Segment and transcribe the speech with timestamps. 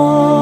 [0.00, 0.39] amor.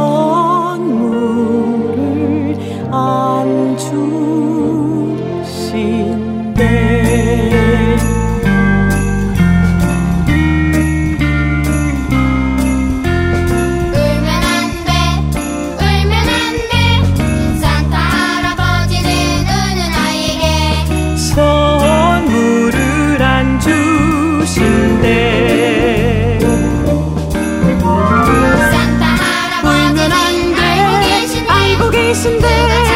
[32.08, 32.88] And there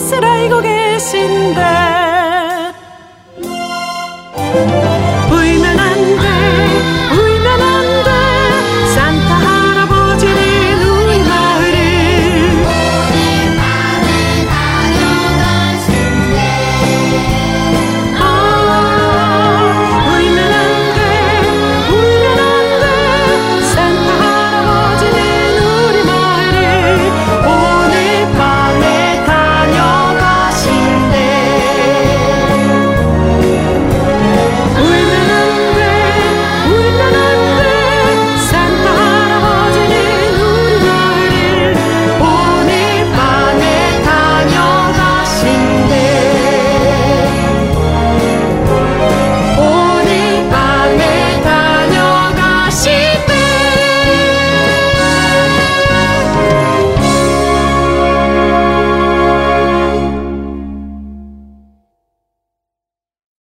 [0.00, 1.99] 것을 알고 계신데